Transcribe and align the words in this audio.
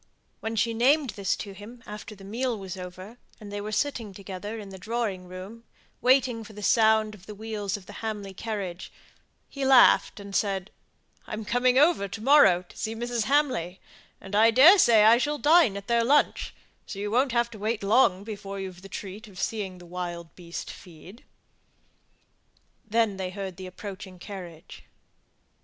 When 0.39 0.55
she 0.55 0.73
named 0.73 1.11
this 1.11 1.35
to 1.35 1.51
him 1.51 1.83
after 1.85 2.15
the 2.15 2.23
meal 2.23 2.57
was 2.57 2.75
over, 2.75 3.19
and 3.39 3.51
they 3.51 3.61
were 3.61 3.71
sitting 3.71 4.15
together 4.15 4.57
in 4.57 4.69
the 4.69 4.79
drawing 4.79 5.27
room, 5.27 5.63
waiting 6.01 6.43
for 6.43 6.53
the 6.53 6.63
sound 6.63 7.13
of 7.13 7.27
the 7.27 7.35
wheels 7.35 7.77
of 7.77 7.85
the 7.85 7.93
Hamley 8.01 8.33
carriage, 8.33 8.91
he 9.47 9.63
laughed, 9.63 10.19
and 10.19 10.35
said, 10.35 10.71
"I'm 11.27 11.45
coming 11.45 11.77
over 11.77 12.07
to 12.07 12.19
morrow 12.19 12.63
to 12.63 12.75
see 12.75 12.95
Mrs. 12.95 13.25
Hamley; 13.25 13.79
and 14.19 14.35
I 14.35 14.49
daresay 14.49 15.03
I 15.03 15.19
shall 15.19 15.37
dine 15.37 15.77
at 15.77 15.85
their 15.85 16.03
lunch; 16.03 16.55
so 16.87 16.97
you 16.97 17.11
won't 17.11 17.31
have 17.31 17.51
to 17.51 17.59
wait 17.59 17.83
long 17.83 18.23
before 18.23 18.59
you've 18.59 18.81
the 18.81 18.89
treat 18.89 19.27
of 19.27 19.39
seeing 19.39 19.77
the 19.77 19.85
wild 19.85 20.33
beast 20.35 20.71
feed." 20.71 21.23
Then 22.83 23.17
they 23.17 23.29
heard 23.29 23.55
the 23.57 23.67
approaching 23.67 24.17
carriage. 24.17 24.85